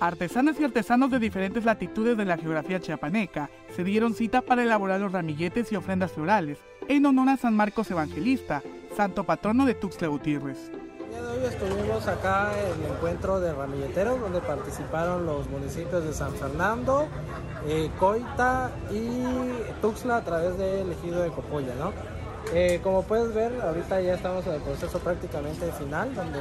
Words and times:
Artesanas 0.00 0.60
y 0.60 0.64
artesanos 0.64 1.10
de 1.10 1.18
diferentes 1.18 1.64
latitudes 1.64 2.16
de 2.16 2.24
la 2.24 2.36
geografía 2.36 2.78
chiapaneca 2.78 3.50
se 3.74 3.82
dieron 3.82 4.14
cita 4.14 4.42
para 4.42 4.62
elaborar 4.62 5.00
los 5.00 5.10
ramilletes 5.10 5.72
y 5.72 5.76
ofrendas 5.76 6.12
florales 6.12 6.58
en 6.86 7.04
honor 7.04 7.30
a 7.30 7.36
San 7.36 7.56
Marcos 7.56 7.90
Evangelista, 7.90 8.62
santo 8.96 9.24
patrono 9.24 9.66
de 9.66 9.74
Tuxtla 9.74 10.06
Gutiérrez. 10.06 10.70
El 11.00 11.10
día 11.10 11.22
de 11.22 11.28
hoy 11.28 11.44
estuvimos 11.46 12.06
acá 12.06 12.52
en 12.56 12.84
el 12.84 12.92
encuentro 12.92 13.40
de 13.40 13.52
ramilleteros 13.52 14.20
donde 14.20 14.40
participaron 14.40 15.26
los 15.26 15.48
municipios 15.50 16.04
de 16.04 16.12
San 16.12 16.32
Fernando, 16.34 17.08
eh, 17.66 17.90
Coita 17.98 18.70
y 18.92 19.80
Tuxtla 19.82 20.18
a 20.18 20.24
través 20.24 20.56
del 20.58 20.92
ejido 20.92 21.22
de 21.22 21.30
Copolla, 21.30 21.74
¿no? 21.74 21.92
Eh, 22.54 22.80
como 22.82 23.02
puedes 23.02 23.34
ver, 23.34 23.60
ahorita 23.60 24.00
ya 24.00 24.14
estamos 24.14 24.46
en 24.46 24.54
el 24.54 24.60
proceso 24.60 24.98
prácticamente 25.00 25.70
final, 25.72 26.14
donde 26.14 26.40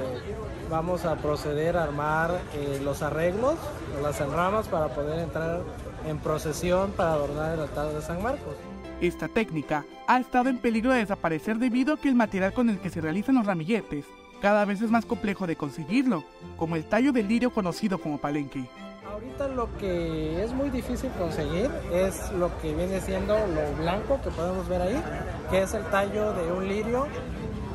vamos 0.69 1.03
a 1.05 1.15
proceder 1.17 1.75
a 1.75 1.83
armar 1.83 2.39
eh, 2.53 2.79
los 2.81 3.01
arreglos, 3.01 3.55
las 4.01 4.19
enramas 4.21 4.67
para 4.67 4.87
poder 4.87 5.19
entrar 5.19 5.61
en 6.07 6.17
procesión 6.19 6.91
para 6.91 7.13
adornar 7.13 7.55
el 7.55 7.59
altar 7.59 7.91
de 7.91 8.01
San 8.01 8.23
Marcos. 8.23 8.55
Esta 9.01 9.27
técnica 9.27 9.85
ha 10.07 10.19
estado 10.19 10.49
en 10.49 10.59
peligro 10.59 10.91
de 10.91 10.99
desaparecer 10.99 11.57
debido 11.57 11.93
a 11.93 11.97
que 11.97 12.07
el 12.07 12.15
material 12.15 12.53
con 12.53 12.69
el 12.69 12.79
que 12.79 12.89
se 12.89 13.01
realizan 13.01 13.35
los 13.35 13.45
ramilletes 13.45 14.05
cada 14.41 14.65
vez 14.65 14.81
es 14.81 14.91
más 14.91 15.05
complejo 15.05 15.47
de 15.47 15.55
conseguirlo, 15.55 16.23
como 16.57 16.75
el 16.75 16.85
tallo 16.85 17.11
del 17.11 17.27
lirio 17.27 17.51
conocido 17.51 17.99
como 17.99 18.19
palenque. 18.19 18.69
Ahorita 19.17 19.47
lo 19.47 19.67
que 19.79 20.43
es 20.43 20.53
muy 20.53 20.69
difícil 20.69 21.09
conseguir 21.17 21.71
es 21.91 22.31
lo 22.33 22.55
que 22.59 22.75
viene 22.75 23.01
siendo 23.01 23.33
lo 23.33 23.81
blanco 23.81 24.19
que 24.23 24.29
podemos 24.29 24.67
ver 24.69 24.79
ahí, 24.79 25.03
que 25.49 25.63
es 25.63 25.73
el 25.73 25.83
tallo 25.85 26.33
de 26.33 26.51
un 26.51 26.67
lirio, 26.67 27.07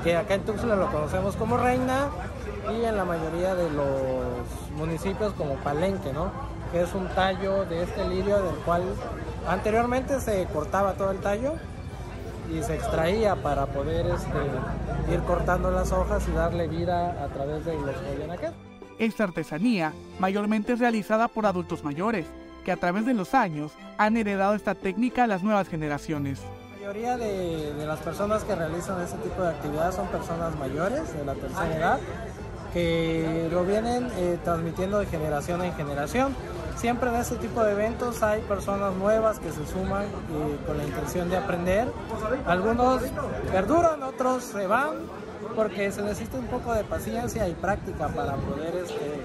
que 0.05 0.17
acá 0.17 0.35
en 0.35 0.43
Tuxtla 0.43 0.77
lo 0.77 0.89
conocemos 0.93 1.35
como 1.35 1.57
reina 1.57 2.11
y 2.71 2.85
en 2.85 2.97
la 2.97 3.05
mayoría 3.05 3.57
de 3.57 3.69
los 3.71 4.71
municipios 4.77 5.33
como 5.33 5.57
palenque, 5.57 6.13
¿no? 6.13 6.31
Que 6.71 6.83
es 6.83 6.95
un 6.95 7.09
tallo 7.09 7.65
de 7.65 7.83
este 7.83 8.09
lirio 8.09 8.41
del 8.41 8.55
cual 8.65 8.85
anteriormente 9.49 10.21
se 10.21 10.47
cortaba 10.47 10.93
todo 10.93 11.11
el 11.11 11.19
tallo 11.19 11.55
y 12.55 12.63
se 12.63 12.77
extraía 12.77 13.35
para 13.35 13.67
poder 13.67 14.07
este, 14.07 15.13
ir 15.13 15.21
cortando 15.25 15.73
las 15.73 15.91
hojas 15.91 16.23
y 16.29 16.31
darle 16.31 16.69
vida 16.69 17.21
a 17.21 17.27
través 17.35 17.65
de 17.65 17.75
los 17.75 17.97
coyonaquet. 17.97 18.72
Esta 18.99 19.25
artesanía 19.25 19.93
mayormente 20.19 20.75
es 20.75 20.79
realizada 20.79 21.29
por 21.29 21.47
adultos 21.47 21.85
mayores, 21.85 22.27
que 22.65 22.73
a 22.73 22.77
través 22.77 23.07
de 23.07 23.15
los 23.15 23.35
años 23.35 23.73
han 23.99 24.17
heredado 24.17 24.55
esta 24.55 24.75
técnica 24.75 25.25
a 25.25 25.27
las 25.27 25.43
nuevas 25.43 25.69
generaciones. 25.69 26.41
La 26.81 26.89
mayoría 26.89 27.17
de, 27.17 27.87
las 27.87 28.01
personas 28.01 28.45
que 28.45 28.55
realizan 28.55 29.01
este 29.01 29.17
tipo 29.19 29.43
de 29.43 29.51
actividades 29.51 29.95
son 29.95 30.09
personas 30.09 30.57
mayores, 30.59 31.13
de 31.17 31.25
la 31.25 31.35
tercera 31.35 31.77
edad, 31.77 32.01
que 32.73 33.49
lo 33.51 33.65
vienen 33.65 34.09
eh, 34.17 34.39
transmitiendo 34.45 34.99
de 34.99 35.07
generación 35.07 35.63
en 35.63 35.75
generación. 35.75 36.35
Siempre 36.77 37.11
en 37.11 37.17
este 37.17 37.37
tipo 37.37 37.63
de 37.63 37.73
eventos 37.73 38.23
hay 38.23 38.41
personas 38.43 38.95
nuevas 38.95 39.39
que 39.39 39.53
se 39.53 39.67
suman 39.67 40.05
eh, 40.05 40.59
con 40.67 40.79
la 40.79 40.85
intención 40.85 41.29
de 41.29 41.37
aprender. 41.37 41.89
Algunos 42.47 43.03
perduran, 43.53 44.03
otros 44.03 44.43
se 44.45 44.67
van, 44.67 44.95
porque 45.55 45.91
se 45.91 46.03
necesita 46.03 46.39
un 46.39 46.47
poco 46.47 46.75
de 46.75 46.85
paciencia 46.85 47.49
y 47.49 47.53
práctica 47.55 48.09
para 48.09 48.35
poder 48.37 48.75
este, 48.77 49.21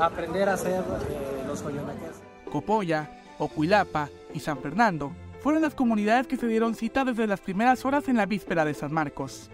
aprender 0.00 0.48
a 0.48 0.54
hacer 0.54 0.80
eh, 0.80 1.44
los 1.46 1.62
joyonaques. 1.62 2.22
Copolla, 2.50 3.10
Ocuilapa 3.38 4.08
y 4.34 4.40
San 4.40 4.58
Fernando 4.58 5.12
fueron 5.40 5.62
las 5.62 5.74
comunidades 5.74 6.26
que 6.26 6.36
se 6.36 6.46
dieron 6.46 6.74
cita 6.74 7.04
desde 7.04 7.26
las 7.26 7.40
primeras 7.40 7.84
horas 7.84 8.08
en 8.08 8.16
la 8.16 8.26
víspera 8.26 8.64
de 8.64 8.74
San 8.74 8.92
Marcos. 8.92 9.50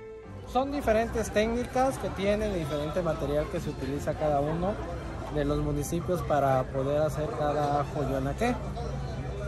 Son 0.52 0.70
diferentes 0.70 1.30
técnicas 1.30 1.98
que 1.98 2.08
tienen 2.10 2.54
diferente 2.54 3.02
material 3.02 3.46
que 3.50 3.60
se 3.60 3.70
utiliza 3.70 4.14
cada 4.14 4.40
uno 4.40 4.72
de 5.34 5.44
los 5.44 5.58
municipios 5.58 6.22
para 6.22 6.62
poder 6.64 7.02
hacer 7.02 7.28
cada 7.38 7.84
joyonaque. 7.94 8.54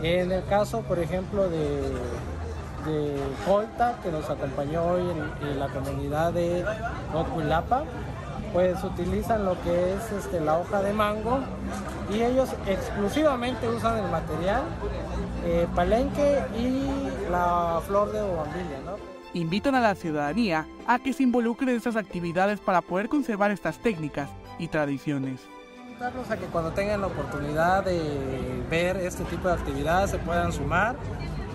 En 0.01 0.31
el 0.31 0.43
caso, 0.45 0.81
por 0.81 0.99
ejemplo, 0.99 1.49
de 1.49 1.81
de 2.85 3.15
Colta 3.45 3.99
que 4.03 4.11
nos 4.11 4.29
acompañó 4.29 4.83
hoy 4.83 5.03
en, 5.41 5.59
la 5.59 5.67
comunidad 5.67 6.33
de 6.33 6.65
Oculapa, 7.13 7.83
pues 8.53 8.83
utilizan 8.83 9.45
lo 9.45 9.61
que 9.61 9.93
es 9.93 10.11
este, 10.11 10.39
la 10.39 10.57
hoja 10.57 10.81
de 10.81 10.93
mango 10.93 11.39
y 12.13 12.21
ellos 12.21 12.49
exclusivamente 12.65 13.67
usan 13.67 13.97
el 14.03 14.09
material 14.09 14.61
eh, 15.45 15.67
palenque 15.75 16.41
y 16.57 17.29
la 17.29 17.81
flor 17.85 18.11
de 18.11 18.21
bobambilla. 18.21 18.79
¿no? 18.85 18.95
Invitan 19.33 19.75
a 19.75 19.81
la 19.81 19.95
ciudadanía 19.95 20.65
a 20.87 20.99
que 20.99 21.13
se 21.13 21.23
involucre 21.23 21.71
en 21.71 21.77
estas 21.77 21.95
actividades 21.95 22.59
para 22.59 22.81
poder 22.81 23.09
conservar 23.09 23.51
estas 23.51 23.77
técnicas 23.79 24.29
y 24.57 24.67
tradiciones. 24.67 25.41
Invitarlos 25.87 26.29
a 26.31 26.37
que 26.37 26.45
cuando 26.45 26.71
tengan 26.71 27.01
la 27.01 27.07
oportunidad 27.07 27.83
de 27.83 27.99
ver 28.69 28.97
este 28.97 29.23
tipo 29.25 29.47
de 29.47 29.55
actividades 29.55 30.11
se 30.11 30.19
puedan 30.19 30.51
sumar 30.53 30.95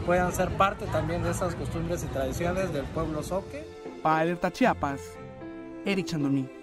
puedan 0.02 0.32
ser 0.32 0.50
parte 0.56 0.86
también 0.86 1.22
de 1.22 1.30
esas 1.30 1.54
costumbres 1.54 2.04
y 2.04 2.06
tradiciones 2.08 2.72
del 2.72 2.84
pueblo 2.86 3.22
soque. 3.22 3.64
Para 4.02 4.20
Alerta 4.20 4.50
Chiapas, 4.50 5.00
Eric 5.84 6.06
Chandomí. 6.06 6.61